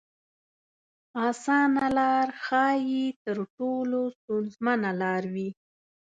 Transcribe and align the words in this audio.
اسانه 1.27 1.85
لار 1.97 2.27
ښايي 2.43 3.05
تر 3.23 3.37
ټولو 3.57 3.99
ستونزمنه 4.17 4.91
لار 5.01 5.23
وي. 5.33 5.49